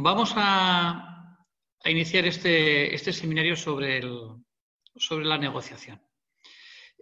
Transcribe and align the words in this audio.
Vamos 0.00 0.32
a, 0.36 1.36
iniciar 1.84 2.24
este, 2.24 2.94
este, 2.94 3.12
seminario 3.12 3.56
sobre 3.56 4.00
la 4.02 5.38
negociación. 5.38 6.00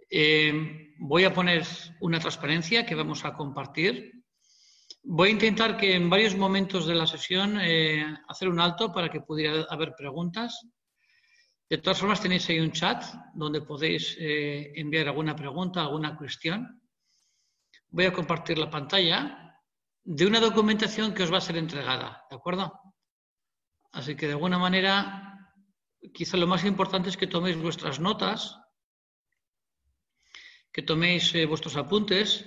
Eh, 0.09 0.93
voy 0.99 1.23
a 1.23 1.33
poner 1.33 1.65
una 2.01 2.19
transparencia 2.19 2.85
que 2.85 2.95
vamos 2.95 3.23
a 3.23 3.33
compartir. 3.33 4.11
Voy 5.03 5.29
a 5.29 5.31
intentar 5.31 5.77
que 5.77 5.95
en 5.95 6.09
varios 6.09 6.35
momentos 6.35 6.85
de 6.85 6.95
la 6.95 7.07
sesión 7.07 7.57
eh, 7.61 8.05
hacer 8.27 8.49
un 8.49 8.59
alto 8.59 8.91
para 8.91 9.09
que 9.09 9.21
pudiera 9.21 9.63
haber 9.69 9.93
preguntas. 9.95 10.67
De 11.69 11.77
todas 11.77 11.99
formas, 11.99 12.21
tenéis 12.21 12.49
ahí 12.49 12.59
un 12.59 12.73
chat 12.73 13.05
donde 13.33 13.61
podéis 13.61 14.17
eh, 14.19 14.73
enviar 14.75 15.07
alguna 15.07 15.33
pregunta, 15.33 15.81
alguna 15.81 16.17
cuestión. 16.17 16.81
Voy 17.89 18.05
a 18.05 18.13
compartir 18.13 18.57
la 18.57 18.69
pantalla 18.69 19.41
de 20.03 20.25
una 20.25 20.39
documentación 20.39 21.13
que 21.13 21.23
os 21.23 21.31
va 21.31 21.37
a 21.37 21.41
ser 21.41 21.57
entregada, 21.57 22.25
¿de 22.29 22.35
acuerdo? 22.35 22.80
Así 23.91 24.15
que 24.15 24.27
de 24.27 24.33
alguna 24.33 24.57
manera, 24.57 25.53
quizá 26.13 26.37
lo 26.37 26.47
más 26.47 26.63
importante 26.63 27.09
es 27.09 27.17
que 27.17 27.27
toméis 27.27 27.57
vuestras 27.57 27.99
notas, 27.99 28.57
que 30.71 30.81
toméis 30.81 31.35
eh, 31.35 31.45
vuestros 31.45 31.75
apuntes, 31.75 32.45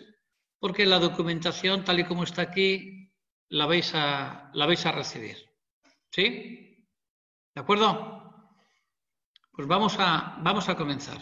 porque 0.59 0.87
la 0.87 0.99
documentación, 0.99 1.85
tal 1.85 2.01
y 2.01 2.05
como 2.05 2.25
está 2.25 2.43
aquí, 2.43 3.13
la 3.49 3.67
vais 3.67 3.93
a, 3.95 4.51
la 4.55 4.67
vais 4.67 4.85
a 4.87 4.93
recibir. 4.93 5.37
¿Sí? 6.11 6.89
¿De 7.55 7.61
acuerdo? 7.61 8.51
Pues 9.53 9.69
vamos 9.69 9.97
a, 9.99 10.39
vamos 10.41 10.69
a 10.69 10.77
comenzar. 10.77 11.21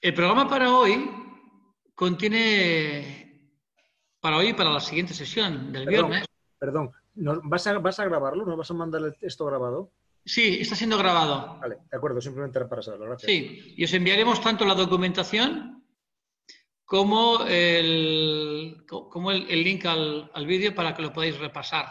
El 0.00 0.14
programa 0.14 0.48
para 0.48 0.76
hoy 0.76 1.08
contiene 1.94 3.32
para 4.20 4.36
hoy, 4.36 4.52
para 4.52 4.70
la 4.70 4.80
siguiente 4.80 5.14
sesión 5.14 5.72
del 5.72 5.86
viernes. 5.86 6.24
Perdón, 6.58 6.92
¿vas, 7.14 7.66
a, 7.66 7.78
¿vas 7.78 8.00
a 8.00 8.04
grabarlo? 8.04 8.44
¿No 8.44 8.56
vas 8.56 8.70
a 8.70 8.74
mandar 8.74 9.16
esto 9.20 9.46
grabado? 9.46 9.92
Sí, 10.24 10.58
está 10.60 10.76
siendo 10.76 10.98
grabado. 10.98 11.58
Vale, 11.60 11.78
de 11.90 11.96
acuerdo, 11.96 12.20
simplemente 12.20 12.64
para 12.66 12.82
saberlo. 12.82 13.06
Gracias. 13.06 13.30
Sí, 13.30 13.74
y 13.76 13.84
os 13.84 13.92
enviaremos 13.92 14.40
tanto 14.40 14.64
la 14.64 14.74
documentación 14.74 15.84
como 16.84 17.44
el, 17.46 18.84
como 18.86 19.30
el, 19.32 19.64
link 19.64 19.86
al, 19.86 20.46
vídeo 20.46 20.74
para 20.74 20.94
que 20.94 21.02
lo 21.02 21.12
podáis 21.12 21.38
repasar. 21.38 21.86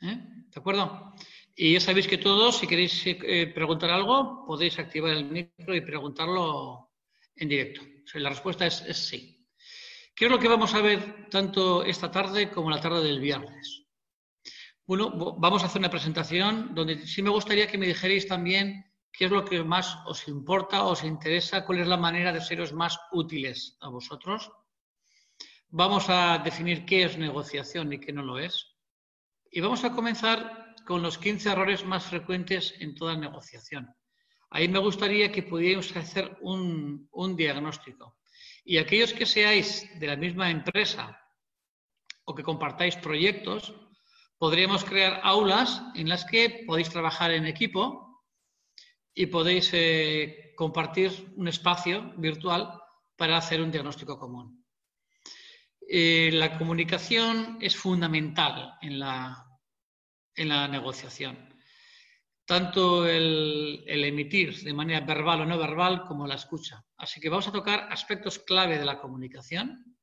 ¿Eh? 0.00 0.18
¿De 0.52 0.60
acuerdo? 0.60 1.14
Y 1.54 1.74
ya 1.74 1.80
sabéis 1.80 2.08
que 2.08 2.18
todos, 2.18 2.58
si 2.58 2.66
queréis 2.66 3.02
eh, 3.06 3.50
preguntar 3.54 3.90
algo, 3.90 4.44
podéis 4.46 4.78
activar 4.78 5.12
el 5.12 5.26
micro 5.26 5.74
y 5.74 5.80
preguntarlo 5.82 6.90
en 7.36 7.48
directo. 7.48 7.82
la 8.14 8.30
respuesta 8.30 8.66
es 8.66 8.96
sí. 8.96 9.42
¿Qué 10.14 10.26
es 10.26 10.30
lo 10.30 10.38
que 10.38 10.48
vamos 10.48 10.74
a 10.74 10.82
ver 10.82 11.28
tanto 11.30 11.82
esta 11.84 12.10
tarde 12.10 12.50
como 12.50 12.70
la 12.70 12.80
tarde 12.80 13.02
del 13.02 13.20
viernes? 13.20 13.81
Bueno, 14.84 15.10
vamos 15.38 15.62
a 15.62 15.66
hacer 15.66 15.78
una 15.78 15.90
presentación 15.90 16.74
donde 16.74 17.06
sí 17.06 17.22
me 17.22 17.30
gustaría 17.30 17.68
que 17.68 17.78
me 17.78 17.86
dijerais 17.86 18.26
también 18.26 18.84
qué 19.12 19.26
es 19.26 19.30
lo 19.30 19.44
que 19.44 19.62
más 19.62 19.98
os 20.06 20.26
importa, 20.26 20.82
os 20.84 21.04
interesa, 21.04 21.64
cuál 21.64 21.78
es 21.78 21.86
la 21.86 21.96
manera 21.96 22.32
de 22.32 22.40
seros 22.40 22.72
más 22.72 22.98
útiles 23.12 23.76
a 23.80 23.88
vosotros. 23.88 24.50
Vamos 25.68 26.06
a 26.08 26.38
definir 26.38 26.84
qué 26.84 27.04
es 27.04 27.16
negociación 27.16 27.92
y 27.92 28.00
qué 28.00 28.12
no 28.12 28.22
lo 28.22 28.40
es. 28.40 28.74
Y 29.52 29.60
vamos 29.60 29.84
a 29.84 29.92
comenzar 29.92 30.74
con 30.84 31.00
los 31.00 31.16
15 31.16 31.50
errores 31.50 31.84
más 31.84 32.04
frecuentes 32.04 32.74
en 32.80 32.96
toda 32.96 33.16
negociación. 33.16 33.94
Ahí 34.50 34.66
me 34.66 34.80
gustaría 34.80 35.30
que 35.30 35.44
pudierais 35.44 35.96
hacer 35.96 36.36
un, 36.40 37.08
un 37.12 37.36
diagnóstico. 37.36 38.18
Y 38.64 38.78
aquellos 38.78 39.12
que 39.12 39.26
seáis 39.26 39.88
de 40.00 40.06
la 40.08 40.16
misma 40.16 40.50
empresa 40.50 41.18
o 42.24 42.34
que 42.34 42.42
compartáis 42.42 42.96
proyectos, 42.96 43.74
podríamos 44.42 44.82
crear 44.82 45.20
aulas 45.22 45.80
en 45.94 46.08
las 46.08 46.24
que 46.24 46.64
podéis 46.66 46.90
trabajar 46.90 47.30
en 47.30 47.46
equipo 47.46 48.24
y 49.14 49.26
podéis 49.26 49.70
eh, 49.72 50.52
compartir 50.56 51.32
un 51.36 51.46
espacio 51.46 52.12
virtual 52.16 52.76
para 53.14 53.36
hacer 53.36 53.62
un 53.62 53.70
diagnóstico 53.70 54.18
común. 54.18 54.66
Eh, 55.88 56.30
la 56.32 56.58
comunicación 56.58 57.58
es 57.60 57.76
fundamental 57.76 58.74
en 58.82 58.98
la, 58.98 59.46
en 60.34 60.48
la 60.48 60.66
negociación 60.66 61.38
tanto 62.44 63.06
el, 63.06 63.84
emitir 63.86 64.60
de 64.64 64.74
manera 64.74 65.06
verbal 65.06 65.42
o 65.42 65.46
no 65.46 65.56
verbal 65.56 66.02
como 66.02 66.26
la 66.26 66.34
escucha. 66.34 66.84
Así 66.96 67.20
que 67.20 67.28
vamos 67.28 67.46
a 67.46 67.52
tocar 67.52 67.86
aspectos 67.92 68.40
clave 68.40 68.76
de 68.76 68.84
la 68.84 68.98
comunicación. 68.98 69.96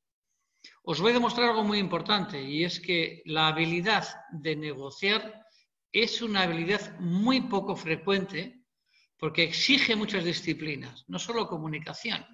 Os 0.91 0.99
voy 0.99 1.11
a 1.11 1.19
demostrar 1.21 1.49
algo 1.49 1.63
muy 1.63 1.77
importante 1.77 2.41
y 2.41 2.63
es 2.63 2.79
que 2.79 3.21
la 3.25 3.49
habilidad 3.49 4.07
de 4.31 4.55
negociar 4.55 5.45
es 5.91 6.23
una 6.23 6.41
habilidad 6.41 6.99
muy 6.99 7.41
poco 7.41 7.75
frecuente 7.75 8.63
porque 9.15 9.43
exige 9.43 9.95
muchas 9.95 10.23
disciplinas, 10.23 11.05
no 11.07 11.19
solo 11.19 11.47
comunicación, 11.47 12.25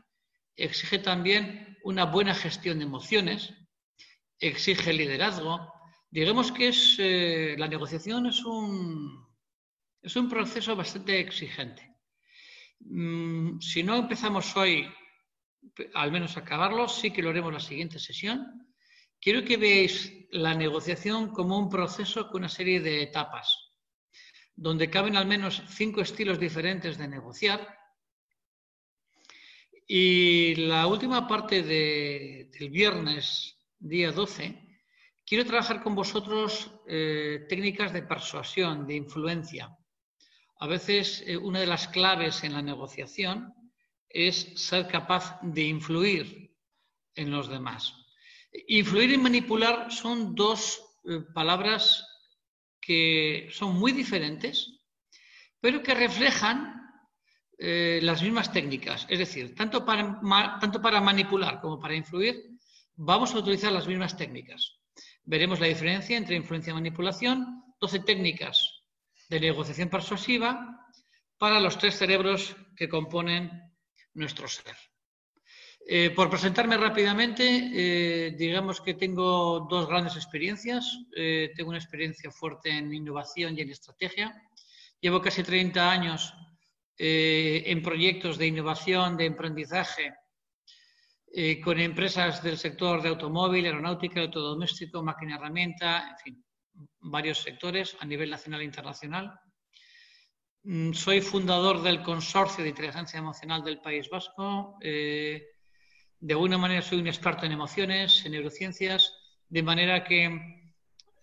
exige 0.55 0.99
también 0.99 1.77
una 1.83 2.05
buena 2.05 2.33
gestión 2.33 2.79
de 2.79 2.85
emociones, 2.85 3.53
exige 4.39 4.93
liderazgo. 4.93 5.73
Digamos 6.09 6.53
que 6.53 6.69
es, 6.69 6.95
eh, 6.97 7.55
la 7.57 7.67
negociación 7.67 8.25
es 8.27 8.41
un, 8.45 9.27
es 10.01 10.15
un 10.15 10.29
proceso 10.29 10.77
bastante 10.77 11.19
exigente. 11.19 11.93
Mm, 12.79 13.59
si 13.59 13.83
no 13.83 13.97
empezamos 13.97 14.55
hoy, 14.55 14.87
al 15.93 16.11
menos 16.11 16.37
acabarlo, 16.37 16.87
sí 16.87 17.11
que 17.11 17.21
lo 17.21 17.29
haremos 17.29 17.53
la 17.53 17.59
siguiente 17.59 17.99
sesión. 17.99 18.67
Quiero 19.19 19.43
que 19.43 19.57
veáis 19.57 20.11
la 20.31 20.53
negociación 20.53 21.29
como 21.31 21.57
un 21.57 21.69
proceso 21.69 22.29
con 22.29 22.41
una 22.41 22.49
serie 22.49 22.79
de 22.79 23.01
etapas, 23.03 23.71
donde 24.55 24.89
caben 24.89 25.15
al 25.15 25.25
menos 25.25 25.63
cinco 25.69 26.01
estilos 26.01 26.39
diferentes 26.39 26.97
de 26.97 27.07
negociar. 27.07 27.77
Y 29.87 30.55
la 30.55 30.87
última 30.87 31.27
parte 31.27 31.63
del 31.63 32.69
viernes, 32.69 33.57
día 33.79 34.11
12, 34.11 34.79
quiero 35.25 35.45
trabajar 35.45 35.81
con 35.81 35.95
vosotros 35.95 36.71
eh, 36.87 37.45
técnicas 37.49 37.93
de 37.93 38.03
persuasión, 38.03 38.85
de 38.85 38.95
influencia. 38.95 39.75
A 40.59 40.67
veces 40.67 41.23
eh, 41.25 41.37
una 41.37 41.59
de 41.59 41.67
las 41.67 41.87
claves 41.87 42.43
en 42.43 42.53
la 42.53 42.61
negociación 42.61 43.53
es 44.15 44.53
ser 44.55 44.87
capaz 44.87 45.37
de 45.41 45.63
influir 45.63 46.55
en 47.15 47.31
los 47.31 47.49
demás. 47.49 47.93
Influir 48.67 49.11
y 49.11 49.17
manipular 49.17 49.91
son 49.91 50.33
dos 50.33 50.81
eh, 51.03 51.19
palabras 51.33 52.07
que 52.79 53.49
son 53.51 53.75
muy 53.77 53.91
diferentes, 53.91 54.79
pero 55.59 55.83
que 55.83 55.93
reflejan 55.93 56.81
eh, 57.57 57.99
las 58.03 58.21
mismas 58.21 58.53
técnicas. 58.53 59.05
Es 59.09 59.19
decir, 59.19 59.53
tanto 59.53 59.83
para, 59.83 60.21
tanto 60.61 60.81
para 60.81 61.01
manipular 61.01 61.59
como 61.59 61.77
para 61.77 61.95
influir, 61.95 62.41
vamos 62.95 63.33
a 63.33 63.39
utilizar 63.39 63.73
las 63.73 63.87
mismas 63.87 64.15
técnicas. 64.15 64.79
Veremos 65.25 65.59
la 65.59 65.67
diferencia 65.67 66.15
entre 66.15 66.37
influencia 66.37 66.71
y 66.71 66.75
manipulación, 66.75 67.63
12 67.81 67.99
técnicas 67.99 68.83
de 69.27 69.41
negociación 69.41 69.89
persuasiva 69.89 70.87
para 71.37 71.59
los 71.59 71.77
tres 71.77 71.97
cerebros 71.97 72.55
que 72.77 72.87
componen 72.87 73.74
nuestro 74.15 74.47
ser. 74.47 74.75
Eh, 75.87 76.09
por 76.09 76.31
presentarme 76.31 76.77
rápidamente, 76.77 77.43
eh, 77.45 78.31
digamos 78.31 78.81
que 78.81 78.95
tengo 78.95 79.67
dos 79.69 79.87
grandes 79.87 80.15
experiencias. 80.15 80.97
Eh, 81.15 81.51
tengo 81.55 81.69
una 81.69 81.77
experiencia 81.77 82.31
fuerte 82.31 82.75
en 82.75 82.91
innovación 82.91 83.55
y 83.55 83.61
en 83.61 83.69
estrategia. 83.69 84.33
Llevo 84.99 85.21
casi 85.21 85.43
30 85.43 85.91
años 85.91 86.33
en 86.97 87.83
proyectos 87.83 88.37
de 88.37 88.47
innovación, 88.47 89.17
de 89.17 89.25
emprendizaje, 89.25 90.13
con 91.61 91.77
empresas 91.77 92.41
del 92.41 92.57
sector 92.57 93.01
de 93.01 93.09
automóvil, 93.09 93.65
aeronáutica, 93.65 94.21
autodoméstico, 94.21 95.03
máquina 95.03 95.35
herramienta, 95.35 96.11
en 96.11 96.17
fin, 96.19 96.45
varios 97.01 97.39
sectores 97.39 97.97
a 97.99 98.05
nivel 98.05 98.29
nacional 98.29 98.61
e 98.61 98.63
internacional. 98.63 99.37
Mm, 100.67 100.93
soy 100.93 101.21
fundador 101.21 101.83
del 101.83 102.01
Consorcio 102.01 102.63
de 102.63 102.71
Inteligencia 102.71 103.19
Emocional 103.19 103.63
del 103.63 103.79
País 103.81 104.09
Vasco. 104.09 104.79
Eh, 104.81 105.45
de 106.19 106.33
alguna 106.33 106.57
manera 106.57 106.81
soy 106.81 106.99
un 106.99 107.07
experto 107.07 107.45
en 107.45 107.51
emociones, 107.51 108.25
en 108.25 108.31
neurociencias, 108.31 109.13
de 109.47 109.61
manera 109.61 110.03
que 110.03 110.23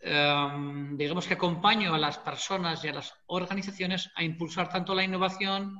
em, 0.00 0.96
digamos 0.96 1.26
que 1.26 1.34
acompaño 1.34 1.92
a 1.94 1.98
las 1.98 2.18
personas 2.18 2.84
y 2.84 2.88
a 2.88 2.92
las 2.92 3.12
organizaciones 3.26 4.10
a 4.14 4.22
impulsar 4.22 4.68
tanto 4.68 4.94
la 4.94 5.04
innovación 5.04 5.76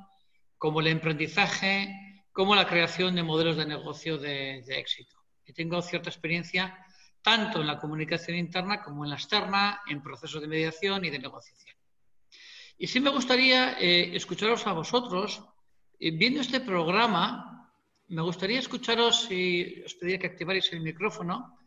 como 0.57 0.81
el 0.81 0.87
emprendizaje, 0.87 1.95
como 2.33 2.55
la 2.55 2.67
creación 2.67 3.15
de 3.15 3.23
modelos 3.23 3.55
de 3.57 3.65
negocio 3.65 4.17
de, 4.17 4.59
éxito. 4.67 5.15
Y 5.45 5.53
tengo 5.53 5.81
cierta 5.81 6.09
experiencia 6.09 6.77
tanto 7.21 7.61
en 7.61 7.67
la 7.67 7.79
comunicación 7.79 8.37
interna 8.37 8.81
como 8.81 9.05
en 9.05 9.11
la 9.11 9.15
externa, 9.17 9.81
en 9.87 10.03
procesos 10.03 10.41
de 10.41 10.47
mediación 10.47 11.05
y 11.05 11.09
de 11.09 11.19
negociación. 11.19 11.77
Y 12.77 12.87
sí 12.87 12.99
me 12.99 13.09
gustaría 13.09 13.79
eh, 13.79 14.15
escucharos 14.15 14.65
a 14.67 14.73
vosotros, 14.73 15.43
eh, 15.99 16.11
viendo 16.11 16.41
este 16.41 16.59
programa, 16.59 17.71
me 18.07 18.21
gustaría 18.21 18.59
escucharos 18.59 19.29
y 19.31 19.81
os 19.85 19.93
pediría 19.95 20.19
que 20.19 20.27
activarais 20.27 20.71
el 20.73 20.81
micrófono, 20.81 21.57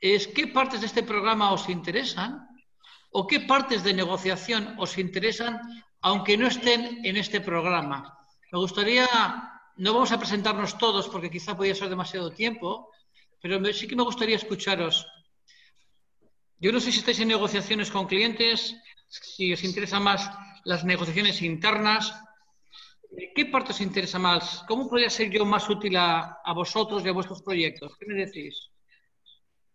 es 0.00 0.26
qué 0.28 0.48
partes 0.48 0.80
de 0.80 0.86
este 0.86 1.02
programa 1.02 1.52
os 1.52 1.68
interesan 1.68 2.48
o 3.10 3.26
qué 3.26 3.40
partes 3.40 3.82
de 3.82 3.94
negociación 3.94 4.74
os 4.78 4.98
interesan 4.98 5.60
aunque 6.02 6.36
no 6.36 6.46
estén 6.46 7.04
en 7.04 7.16
este 7.16 7.40
programa. 7.40 8.16
Me 8.52 8.58
gustaría, 8.58 9.08
no 9.76 9.94
vamos 9.94 10.12
a 10.12 10.18
presentarnos 10.18 10.78
todos 10.78 11.08
porque 11.08 11.30
quizá 11.30 11.56
podría 11.56 11.74
ser 11.74 11.88
demasiado 11.88 12.30
tiempo, 12.30 12.90
pero 13.40 13.58
sí 13.72 13.88
que 13.88 13.96
me 13.96 14.04
gustaría 14.04 14.36
escucharos. 14.36 15.06
Yo 16.58 16.72
no 16.72 16.80
sé 16.80 16.92
si 16.92 16.98
estáis 17.00 17.20
en 17.20 17.28
negociaciones 17.28 17.90
con 17.90 18.06
clientes, 18.06 18.76
si 19.08 19.52
os 19.52 19.64
interesan 19.64 20.02
más 20.02 20.30
las 20.64 20.84
negociaciones 20.84 21.42
internas. 21.42 22.14
¿Qué 23.34 23.46
parte 23.46 23.72
os 23.72 23.80
interesa 23.80 24.18
más? 24.18 24.64
¿Cómo 24.66 24.88
podría 24.88 25.08
ser 25.10 25.30
yo 25.30 25.44
más 25.44 25.68
útil 25.68 25.96
a, 25.96 26.42
vosotros 26.54 27.04
y 27.04 27.08
a 27.08 27.12
vuestros 27.12 27.42
proyectos? 27.42 27.96
¿Qué 27.98 28.06
me 28.06 28.14
decís? 28.14 28.70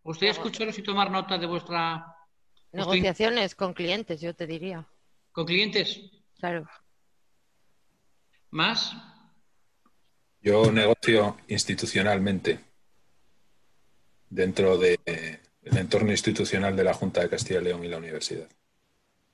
¿Os 0.04 0.14
gustaría 0.14 0.32
escucharos 0.32 0.78
y 0.78 0.84
tomar 0.84 1.10
nota 1.10 1.38
de 1.38 1.48
vuestra... 1.48 2.16
Negociaciones 2.74 3.56
con 3.56 3.74
clientes, 3.74 4.22
yo 4.22 4.34
te 4.34 4.48
diría. 4.48 4.88
¿Con 5.32 5.46
clientes? 5.46 6.00
Claro. 6.40 6.70
¿Más? 8.50 8.94
Yo 10.42 10.72
negocio 10.72 11.38
institucionalmente 11.48 12.60
dentro 14.30 14.78
del 14.78 14.98
entorno 15.64 16.12
institucional 16.12 16.76
de 16.76 16.84
la 16.84 16.94
Junta 16.94 17.22
de 17.22 17.30
Castilla 17.30 17.62
y 17.62 17.64
León 17.66 17.84
y 17.84 17.90
la 17.90 17.98
universidad. 17.98 18.48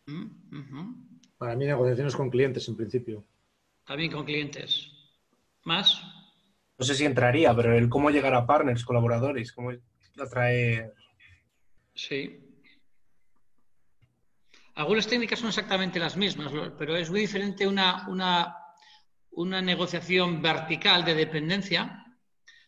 Mm, 0.07 0.93
Para 1.37 1.55
mí 1.55 1.65
negociaciones 1.65 2.15
con 2.15 2.29
clientes 2.29 2.67
en 2.67 2.77
principio. 2.77 3.23
También 3.85 4.11
con 4.11 4.25
clientes. 4.25 4.91
¿Más? 5.63 6.01
No 6.77 6.85
sé 6.85 6.95
si 6.95 7.05
entraría, 7.05 7.55
pero 7.55 7.77
el 7.77 7.89
cómo 7.89 8.09
llegar 8.09 8.33
a 8.33 8.45
partners, 8.45 8.85
colaboradores, 8.85 9.51
cómo 9.51 9.71
atraer... 10.17 10.93
Sí. 11.93 12.39
Algunas 14.75 15.07
técnicas 15.07 15.39
son 15.39 15.49
exactamente 15.49 15.99
las 15.99 16.15
mismas, 16.15 16.51
pero 16.77 16.95
es 16.95 17.09
muy 17.09 17.21
diferente 17.21 17.65
una, 17.67 18.07
una, 19.31 19.61
negociación 19.61 20.41
vertical 20.41 21.03
de 21.03 21.15
dependencia. 21.15 22.05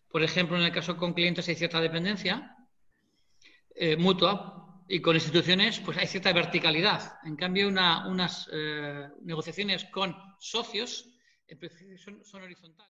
Por 0.09 0.23
ejemplo, 0.23 0.57
en 0.57 0.63
el 0.63 0.71
caso 0.71 0.97
con 0.97 1.13
clientes 1.13 1.47
hay 1.47 1.55
cierta 1.55 1.79
dependencia 1.79 2.55
eh, 3.75 3.95
mutua 3.95 4.58
y 4.89 5.01
con 5.01 5.15
instituciones 5.15 5.79
pues 5.79 5.97
hay 5.97 6.07
cierta 6.07 6.33
verticalidad. 6.33 7.19
En 7.23 7.35
cambio, 7.35 7.67
unas 7.67 8.49
eh, 8.51 9.07
negociaciones 9.21 9.85
con 9.85 10.15
socios 10.39 11.07
son, 12.03 12.25
son 12.25 12.41
horizontales. 12.41 12.91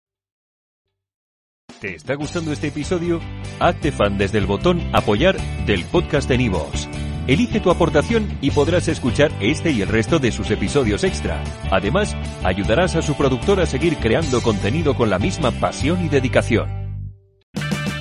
¿Te 1.79 1.95
está 1.95 2.15
gustando 2.15 2.51
este 2.51 2.67
episodio? 2.67 3.19
Hazte 3.59 3.91
fan 3.91 4.17
desde 4.17 4.37
el 4.37 4.45
botón 4.45 4.81
apoyar 4.93 5.37
del 5.65 5.85
podcast 5.85 6.27
de 6.29 6.37
Nivos. 6.37 6.87
Elige 7.27 7.59
tu 7.59 7.71
aportación 7.71 8.37
y 8.41 8.51
podrás 8.51 8.87
escuchar 8.87 9.31
este 9.39 9.71
y 9.71 9.81
el 9.81 9.87
resto 9.87 10.19
de 10.19 10.31
sus 10.31 10.51
episodios 10.51 11.03
extra. 11.03 11.43
Además, 11.71 12.15
ayudarás 12.43 12.95
a 12.95 13.01
su 13.01 13.15
productor 13.15 13.59
a 13.59 13.65
seguir 13.65 13.97
creando 13.97 14.41
contenido 14.41 14.95
con 14.95 15.09
la 15.09 15.17
misma 15.17 15.51
pasión 15.51 16.05
y 16.05 16.09
dedicación. 16.09 16.84